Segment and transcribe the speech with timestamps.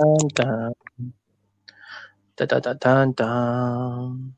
[0.00, 0.72] Tan, tan.
[2.36, 4.34] Ta, ta, ta, tan, tan.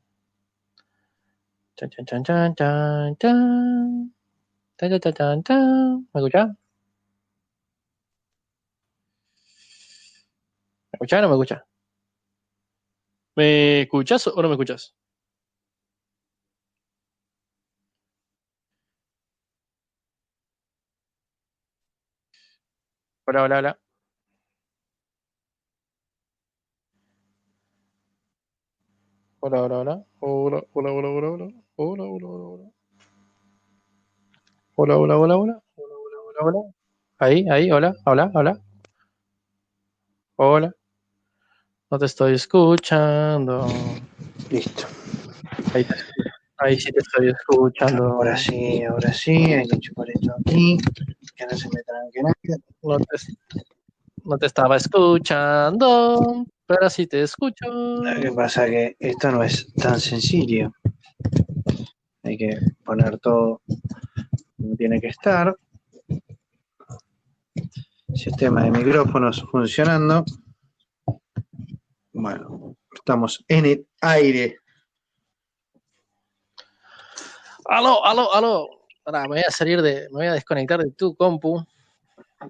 [1.77, 4.13] Tan, tan, tan, tan, tan, tan.
[4.77, 6.07] Ta, ta, ta, tan, tan.
[6.13, 6.49] ¿Me escuchás?
[10.91, 11.63] ¿Me escuchás o no me escuchás?
[13.35, 14.93] ¿Me escuchás o no me escuchás?
[23.25, 23.82] Hola, hola, hola.
[29.45, 30.03] Hola, hola, hola.
[30.21, 31.47] Hola, hola, hola, hola, hola.
[31.75, 32.71] Hola, hola, hola, hola.
[34.77, 35.63] Hola, hola, hola, hola.
[35.75, 36.73] Hola, hola, hola, hola.
[37.17, 38.61] Ahí, ahí, hola, hola, hola.
[40.37, 40.73] Hola.
[41.91, 43.67] No te estoy escuchando.
[44.49, 44.87] Listo.
[45.73, 45.85] Ahí,
[46.59, 48.13] ahí sí te estoy escuchando.
[48.13, 49.35] Ahora sí, ahora sí.
[49.51, 50.77] Hay que chupar esto aquí.
[51.35, 52.33] Que no se me tranque nada.
[52.81, 53.17] No te,
[54.23, 57.65] no te estaba escuchando, pero sí te escucho.
[57.71, 60.71] Lo que pasa es que esto no es tan sencillo.
[62.23, 63.61] Hay que poner todo
[64.57, 65.55] como tiene que estar.
[68.13, 70.23] Sistema de micrófonos funcionando.
[72.13, 74.57] Bueno, estamos en el aire.
[77.65, 78.67] Aló, aló, aló.
[79.05, 81.65] Ahora me voy a salir de, me voy a desconectar de tu compu.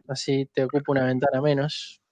[0.08, 2.03] Así te ocupo una ventana menos.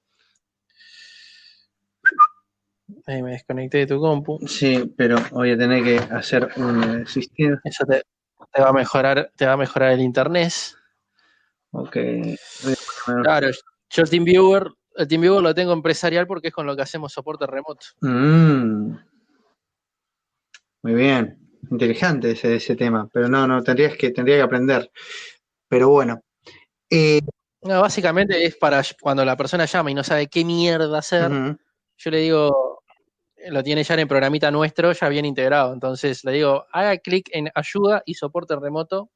[3.06, 4.40] Ahí me desconecté de tu compu.
[4.48, 7.60] Sí, pero voy a tener que hacer un sistema.
[7.64, 8.04] Eso te,
[8.54, 10.54] te va a mejorar, te va a mejorar el internet.
[11.72, 11.98] Ok.
[13.24, 13.50] Claro,
[13.90, 17.46] yo el TeamViewer, el TeamViewer lo tengo empresarial porque es con lo que hacemos soporte
[17.48, 17.86] remoto.
[18.02, 18.96] Mm.
[20.84, 21.38] Muy bien.
[21.70, 23.08] Interesante ese, ese tema.
[23.14, 24.92] Pero no, no, tendrías que, tendría que aprender.
[25.68, 26.22] Pero bueno.
[26.90, 27.22] Eh,
[27.64, 31.32] No, básicamente es para cuando la persona llama y no sabe qué mierda hacer,
[31.98, 32.71] yo le digo,
[33.50, 35.74] lo tiene ya en el programita nuestro, ya bien integrado.
[35.74, 39.10] Entonces le digo, haga clic en ayuda y soporte remoto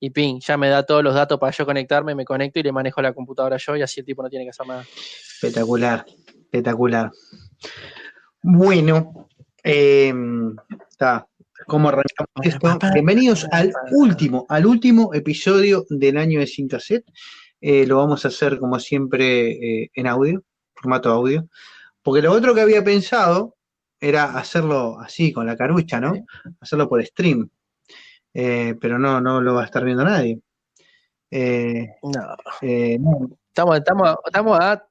[0.00, 2.72] y ping, ya me da todos los datos para yo conectarme, me conecto y le
[2.72, 4.82] manejo la computadora yo y así el tipo no tiene que hacer nada.
[4.82, 6.04] Espectacular,
[6.44, 7.10] espectacular.
[8.42, 9.28] Bueno,
[9.62, 10.12] eh,
[10.90, 11.26] está.
[11.68, 12.78] ¿Cómo arrancamos esto?
[12.92, 17.04] Bienvenidos al último, al último episodio del año de Cintaset.
[17.60, 20.42] Eh, lo vamos a hacer como siempre eh, en audio,
[20.74, 21.46] formato audio.
[22.02, 23.56] Porque lo otro que había pensado
[24.00, 26.14] era hacerlo así, con la carucha, ¿no?
[26.14, 26.22] Sí.
[26.60, 27.48] Hacerlo por stream.
[28.34, 30.40] Eh, pero no, no lo va a estar viendo nadie.
[31.30, 32.36] Eh, No.
[32.62, 34.86] eh, no, Estamos, estamos, estamos a,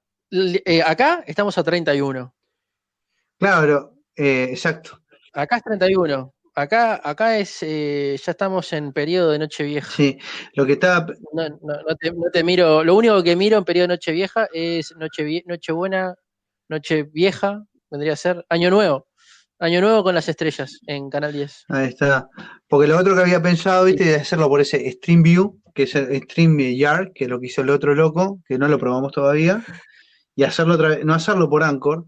[0.86, 2.34] acá estamos a 31.
[3.40, 5.00] claro, exacto.
[5.34, 6.34] Acá es 31.
[6.54, 9.90] Acá, acá es, ya estamos en periodo de Nochevieja.
[9.92, 10.20] Sí,
[10.54, 13.64] lo que estaba, No, no, no te, no te miro, lo único que miro en
[13.66, 16.14] periodo de Nochevieja es Noche, Nochebuena,
[16.72, 19.08] Nochevieja, vendría a ser Año Nuevo.
[19.60, 21.66] Año Nuevo con las estrellas en Canal 10.
[21.70, 22.28] Ahí está.
[22.68, 26.24] Porque lo otro que había pensado, viste, de hacerlo por ese StreamView, que es el
[26.24, 29.64] StreamYard, que es lo que hizo el otro loco, que no lo probamos todavía,
[30.36, 32.06] y hacerlo otra vez, no hacerlo por Anchor,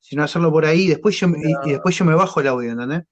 [0.00, 2.48] sino hacerlo por ahí, y después yo, me- y, y después yo me bajo el
[2.48, 3.02] audio, ¿entendés?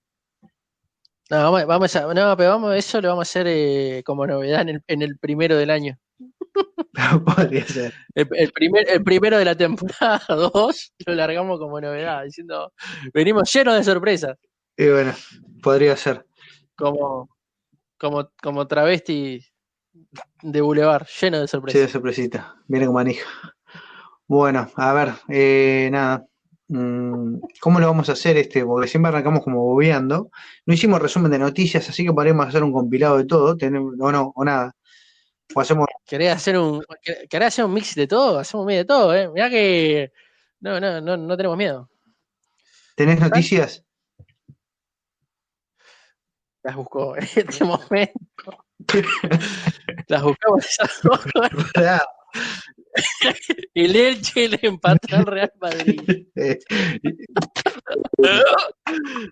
[1.31, 4.63] No, vamos, vamos a, no, pero vamos, eso lo vamos a hacer eh, como novedad
[4.63, 5.97] en el, en el primero del año.
[7.25, 7.95] Podría ser.
[8.15, 12.73] El, el primer, el primero de la temporada 2 lo largamos como novedad, diciendo,
[13.13, 14.37] venimos llenos de sorpresas,
[14.77, 15.13] Y bueno,
[15.63, 16.27] podría ser.
[16.77, 17.29] como,
[17.99, 19.45] como, como travesti
[20.43, 21.81] de Boulevard, lleno de Sí, sorpresas.
[21.83, 22.57] de sorpresita.
[22.69, 23.29] Viene con manija.
[24.29, 26.25] Bueno, a ver, eh, nada.
[26.69, 28.65] Mm, ¿Cómo lo vamos a hacer este?
[28.65, 30.31] Porque siempre arrancamos como bobeando.
[30.67, 33.57] No hicimos resumen de noticias, así que podremos hacer un compilado de todo,
[34.01, 34.76] o no, o nada.
[35.55, 36.85] O hacemos ¿Querés hacer un,
[37.29, 38.39] querés hacer un mix de todo?
[38.39, 39.29] Hacemos mix de todo, eh.
[39.29, 40.13] Mirá que
[40.61, 41.89] no, no, no, no tenemos miedo.
[42.95, 43.85] ¿Tenés noticias?
[46.63, 48.65] Las busco en este momento.
[50.09, 51.01] Las buscamos esas
[53.75, 56.27] El Elche le empató al Real Madrid.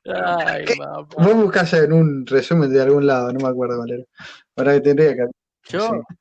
[0.05, 0.65] Ay.
[1.17, 4.05] Vos buscás en un resumen de algún lado, no me acuerdo cuál era.
[4.56, 5.27] Ahora que tendría que.
[5.69, 6.16] Yo, sí.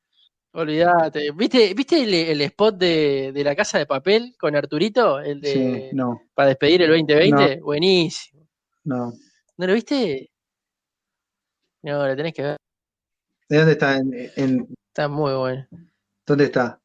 [0.52, 1.30] olvídate.
[1.32, 5.20] ¿Viste, ¿viste el, el spot de, de la casa de papel con Arturito?
[5.20, 5.52] El de
[5.90, 7.60] Sí, no, para despedir el 2020.
[7.60, 8.46] Buenísimo.
[8.84, 9.12] no.
[9.56, 10.30] ¿No lo viste?
[11.82, 12.56] No, lo tenés que ver.
[13.48, 13.96] ¿De dónde está?
[13.98, 15.66] ¿En, en- Está muy bueno.
[16.26, 16.80] dónde está?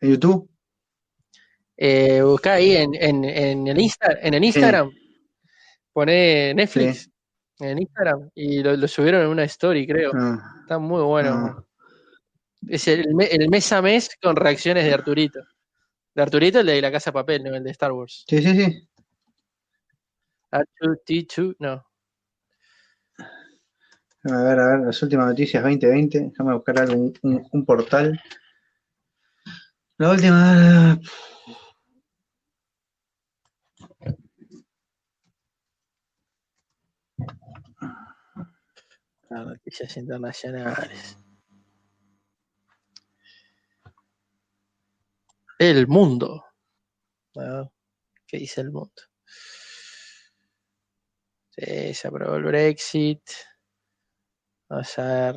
[0.00, 0.48] ¿En YouTube?
[1.76, 4.90] Eh, buscá ahí en, en, en el Insta, en el Instagram.
[5.92, 7.08] Poné Netflix
[7.60, 10.12] en Instagram y lo, lo subieron en una story, creo.
[10.14, 11.36] Ah, Está muy bueno.
[11.40, 11.67] no.
[12.66, 15.40] Es el, me- el mes a mes con reacciones de Arturito.
[16.14, 18.24] De Arturito, el de la casa de papel, no el de Star Wars.
[18.28, 18.88] Sí, sí, sí.
[20.50, 21.84] R2D2, no.
[24.24, 26.18] A ver, a ver, las últimas noticias 2020.
[26.30, 28.20] Déjame buscar algo, un, un portal.
[29.98, 30.98] La última.
[39.30, 41.16] Las noticias internacionales.
[45.58, 46.44] El mundo.
[47.36, 47.68] Ah,
[48.26, 48.92] ¿Qué dice el mundo?
[51.50, 53.22] Sí, se aprobó el Brexit.
[54.68, 55.36] Vamos a ver.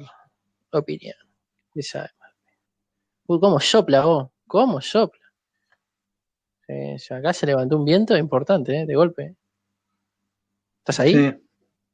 [0.74, 1.16] Opinión.
[1.74, 2.10] ¿Qué sabe?
[3.26, 4.30] Uy, ¿cómo sopla vos?
[4.46, 5.20] ¿Cómo sopla?
[7.10, 8.86] Acá se levantó un viento importante, ¿eh?
[8.86, 9.36] de golpe.
[10.80, 11.14] ¿Estás ahí?
[11.14, 11.34] Sí,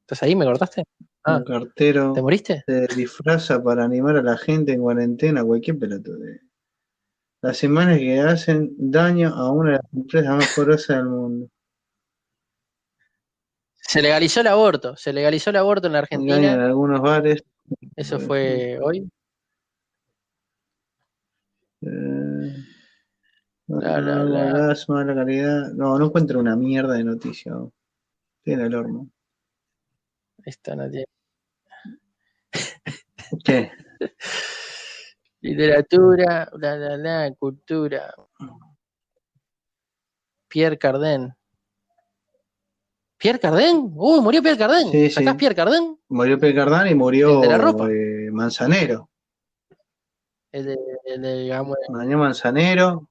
[0.01, 0.35] ¿Estás ahí?
[0.35, 0.83] ¿Me cortaste?
[1.23, 2.63] Ah, un cartero ¿te moriste?
[2.65, 6.19] se disfraza para animar a la gente en cuarentena, cualquier pelotudo.
[7.47, 11.49] Las semanas que hacen daño a una de las empresas más poderosas del mundo.
[13.71, 14.97] Se legalizó el aborto.
[14.97, 16.65] Se legalizó el aborto en la Engañan en Argentina.
[16.65, 17.41] algunos bares.
[17.95, 19.09] Eso fue hoy.
[21.83, 22.65] Eh,
[23.67, 24.51] La, la, no, la.
[24.51, 25.71] gas, mala calidad.
[25.71, 27.53] No, no encuentro una mierda de noticia.
[28.43, 29.09] Tiene el horno.
[30.43, 31.07] Esta no tiene.
[33.45, 33.71] ¿Qué?
[35.49, 38.13] Literatura, la, la, la, cultura.
[40.47, 41.33] Pierre Cardin.
[43.17, 43.91] ¿Pierre Cardin?
[43.95, 44.91] Uy, murió Pierre Cardin.
[44.91, 45.37] Sí, ¿Sacás sí.
[45.39, 45.99] Pierre Cardin?
[46.09, 47.89] Murió Pelcardán y murió ¿El de la ropa?
[47.89, 49.09] eh, Manzanero.
[50.51, 53.09] El de, el de- digamos, Murió Manzanero.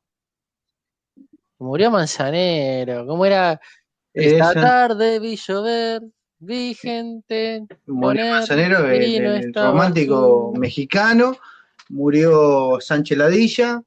[1.59, 3.07] murió Manzanero.
[3.07, 3.61] ¿Cómo era?
[4.15, 4.61] Esta Esa.
[4.61, 6.03] tarde vi llover,
[6.39, 10.59] vi gente Murió poner Manzanero, el, el romántico azul.
[10.61, 11.37] mexicano.
[11.89, 13.83] Murió Sánchez Ladilla.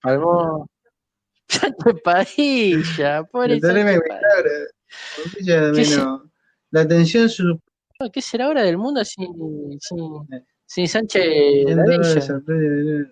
[0.00, 0.68] Palmó.
[1.48, 4.30] Sánchez Padilla, pobre Sánchez Padilla.
[5.38, 6.30] Ella ¿Qué vino-
[6.70, 7.60] La atención su
[8.12, 9.28] ¿Qué será ahora del mundo sin,
[9.80, 9.98] sin,
[10.66, 11.24] sin Sánchez
[11.66, 12.42] Ladilla?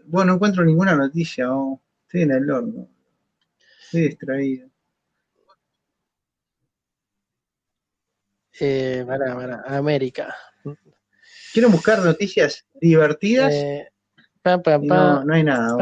[0.06, 1.50] Bueno, no encuentro ninguna noticia.
[1.52, 1.80] oh.
[2.06, 2.88] Estoy en el horno.
[3.84, 4.68] Estoy distraído.
[8.60, 10.34] Eh, pará, pará, América.
[11.54, 13.88] Quiero buscar noticias divertidas Eh,
[14.42, 15.76] pa, pa, y pa, no, no hay nada.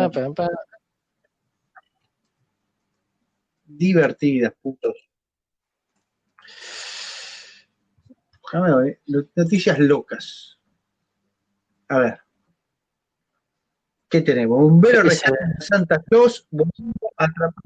[3.65, 4.95] Divertidas, putos.
[8.53, 8.99] Voy.
[9.35, 10.59] Noticias locas.
[11.89, 12.21] A ver.
[14.11, 14.59] ¿Qué tenemos?
[14.59, 16.47] Bombero ¿Qué rescata a Santa Claus.
[16.51, 17.63] bombero atrapado.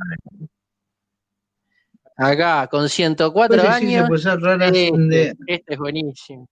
[2.16, 4.24] Acá, con 104 Cosas sí se años.
[4.24, 6.48] Este, de- este es buenísimo.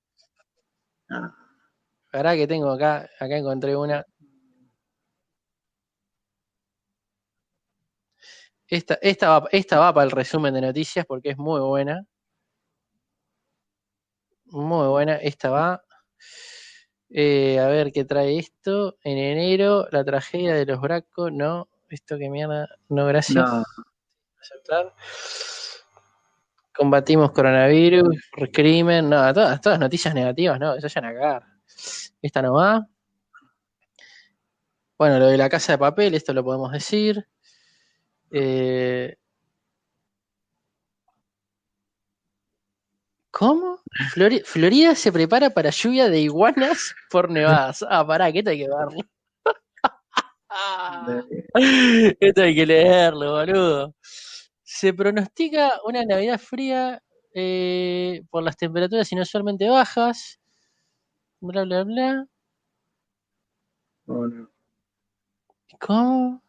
[1.09, 1.33] Ah,
[2.15, 4.07] Pará que tengo acá, acá encontré una.
[8.69, 12.07] Esta, esta, va, esta va para el resumen de noticias porque es muy buena.
[14.47, 15.17] Muy buena.
[15.17, 15.83] Esta va.
[17.11, 18.97] Eh, a ver qué trae esto.
[19.03, 21.33] En enero, la tragedia de los Bracos.
[21.33, 22.69] No, esto que mierda.
[22.89, 23.45] No, gracias.
[23.45, 23.65] no,
[24.41, 24.95] aceptar.
[26.77, 31.54] Combatimos coronavirus, crimen, no, todas, todas noticias negativas, no, se vayan a cagar.
[32.23, 32.87] Esta no va.
[34.99, 37.29] Bueno, lo de la casa de papel, esto lo podemos decir.
[38.31, 39.17] Eh,
[43.31, 43.81] ¿Cómo?
[44.15, 47.85] Flori- Florida se prepara para lluvia de iguanas por nevadas.
[47.89, 49.01] Ah, pará, que esto hay que verlo.
[52.21, 53.95] Esto hay que leerlo, boludo.
[54.63, 57.03] Se pronostica una Navidad fría
[57.35, 60.41] eh, por las temperaturas inusualmente bajas.
[61.45, 62.27] Bla, bla, bla.
[64.07, 64.49] no, no.
[65.79, 66.43] ¿Cómo?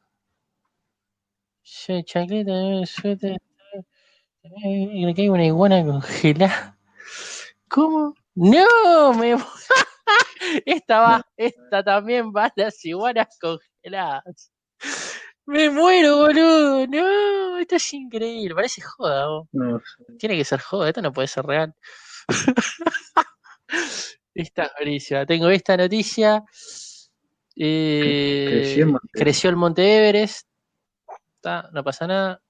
[1.63, 3.37] Sí, chancleta, eh, suéter.
[4.43, 6.77] eh, que hay una iguana congelada.
[7.67, 8.13] ¿Cómo?
[8.35, 9.13] ¡No!
[9.15, 9.35] Me...
[10.65, 14.53] esta va, esta también va las iguanas congeladas.
[15.45, 16.87] Me muero, boludo.
[16.87, 18.55] No, esto es increíble.
[18.55, 19.49] Parece joda, vos.
[19.51, 19.81] no.
[20.17, 21.75] Tiene que ser joda, esto no puede ser real.
[24.34, 25.25] esta es buenísima.
[25.25, 26.43] Tengo esta noticia.
[27.55, 30.48] Eh, Creció el Monte creció el Monte Everest.
[31.36, 32.41] Está, no pasa nada.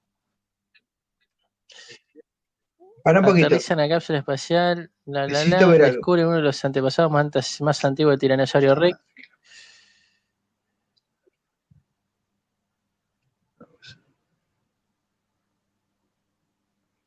[3.04, 3.46] Para un poquito.
[3.46, 4.90] Aterriza en la cápsula espacial.
[5.04, 5.72] La, la, la, algo.
[5.72, 8.98] descubre uno de los antepasados más, antiguos del tiranosaurio Rex.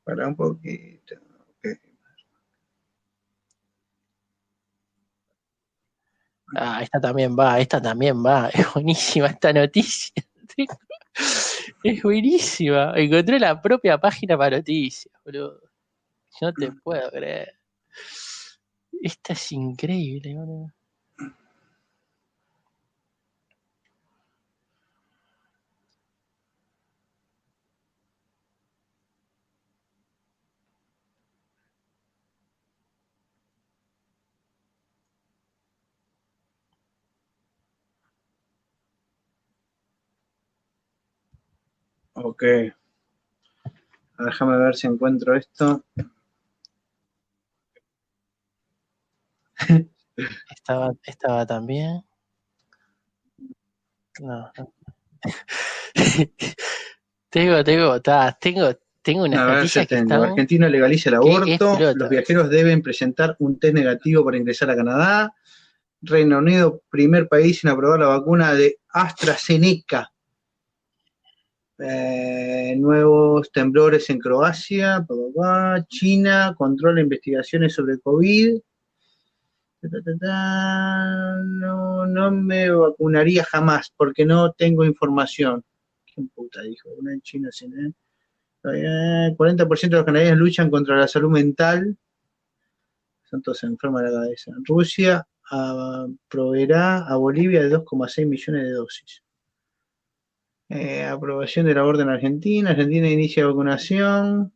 [0.06, 1.16] Para un poquito.
[1.16, 1.88] ok.
[6.56, 8.50] Ah, esta también va, esta también va.
[8.53, 10.13] Es buenísima esta noticia.
[11.84, 12.94] Es buenísima.
[12.96, 15.60] Encontré la propia página para noticias, boludo.
[16.41, 17.60] No te puedo creer.
[19.01, 20.72] Esta es increíble, boludo.
[42.24, 42.44] Ok.
[44.20, 45.84] Déjame ver si encuentro esto.
[50.50, 52.04] Estaba, estaba también.
[54.20, 54.52] No.
[57.30, 61.94] tengo, tengo, ta, tengo, tengo una A ver, que están- Argentina legaliza el ¿Qué aborto.
[61.96, 65.34] Los viajeros deben presentar un test negativo para ingresar a Canadá.
[66.02, 70.12] Reino Unido, primer país en aprobar la vacuna de AstraZeneca.
[71.81, 75.05] Eh, nuevos temblores en Croacia.
[75.88, 78.59] China controla investigaciones sobre COVID.
[80.21, 85.63] No, no me vacunaría jamás porque no tengo información.
[86.13, 86.89] ¿Quién puta dijo?
[86.98, 87.93] Una en China, sin, eh?
[88.65, 91.98] Eh, 40% de los canadienses luchan contra la salud mental.
[93.24, 94.51] Son todos enfermos de la cabeza.
[94.65, 99.24] Rusia ah, proveerá a Bolivia de 2,6 millones de dosis.
[100.70, 102.70] Eh, aprobación del aborto en Argentina.
[102.72, 104.54] Argentina inicia vacunación.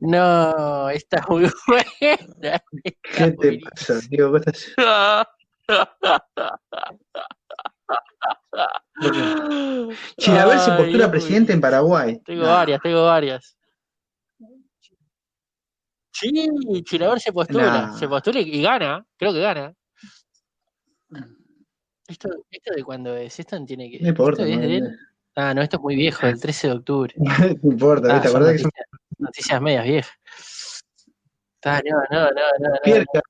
[0.00, 2.62] No, está muy buena.
[3.02, 4.32] ¿Qué te pasa, Diego?
[4.32, 4.74] ¿Qué estás-
[10.18, 11.60] Chilaver se Ay, postula presidente en.
[11.60, 12.20] Paraguay.
[12.24, 12.48] Tengo Nah.
[12.56, 13.56] varias, tengo varias.
[16.12, 16.30] Sí,
[16.84, 17.92] Chilaver se postula, Nah.
[17.98, 19.74] se postula y y gana, creo que gana.
[22.06, 24.00] Esto, esto de cuándo es, esto no tiene que.
[24.00, 24.42] No importa.
[24.42, 24.98] esto es no, de no, él.
[25.36, 27.14] Ah, no, esto es muy viejo, del 13 de octubre.
[27.16, 28.86] no importa, Ah, ¿te acordás que son noticias,
[29.18, 30.12] noticias medias viejas.
[31.64, 32.80] Ah, no, no, no, no, no.
[32.84, 33.22] Pierre Car-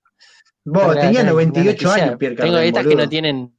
[0.67, 3.57] Vos, tenía no, 98 una noticia- años, Pierre Tengo estas que no tienen.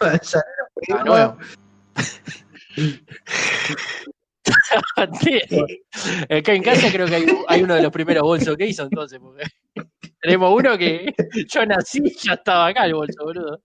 [0.00, 0.18] Ah,
[5.50, 6.36] no.
[6.38, 9.44] Acá en casa creo que hay, uno de los primeros bolsos que hizo entonces, porque
[10.20, 11.12] tenemos uno que
[11.52, 13.62] yo nací ya estaba acá el bolso, boludo.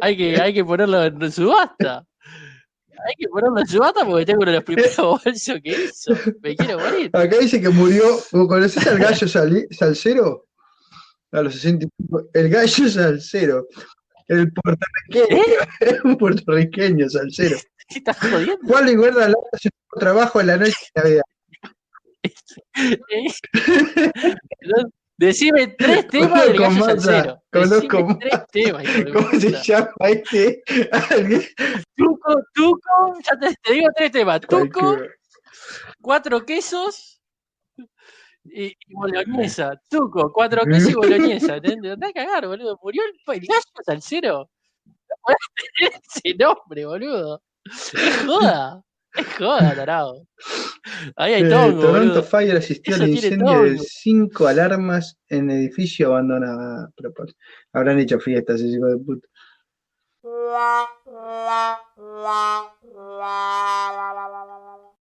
[0.00, 2.04] Hay que, hay que ponerlo en subasta.
[3.04, 6.14] Hay que ponerlo en subasta porque tengo uno de los primeros bolsos que hizo.
[6.40, 7.10] Me quiero morir.
[7.12, 8.04] Acá dice que murió.
[8.32, 10.46] ¿Vos conocés al gallo sali- salsero?
[11.32, 12.28] A los 60 y pico.
[12.32, 13.66] El gallo salsero.
[14.32, 15.46] El puertorriqueño.
[16.04, 17.58] Un puertorriqueño salsero.
[17.88, 18.58] ¿Qué estás jodiendo?
[18.66, 21.22] ¿Cuál le guarda la su trabajo en la noche de Navidad?
[25.18, 27.42] Decime tres temas del gallo salsero.
[27.52, 28.84] conozco tres temas.
[29.12, 30.62] ¿Cómo se llama este?
[31.94, 34.40] Tuco, tuco, ya te, te digo tres temas.
[34.40, 34.98] Tuco,
[36.00, 37.21] cuatro quesos
[38.44, 39.80] y, y boloñesa.
[39.88, 41.56] Tuco, cuatro quesos y boloñesa.
[41.56, 41.92] ¿Entendés?
[41.92, 42.78] Andá a cagar, boludo.
[42.82, 44.50] Murió el, el gallo salsero.
[44.84, 45.38] No podés
[45.78, 47.42] tener ese nombre, boludo.
[47.64, 48.82] Es joda.
[49.14, 50.26] Es joda, tarado.
[51.16, 52.22] Ahí hay Eh, tongo, Toronto boludo.
[52.22, 56.88] Fire asistió Eso al incendio de cinco alarmas en edificio abandonado.
[57.72, 59.28] Habrán hecho fiestas, ese hijo de puta.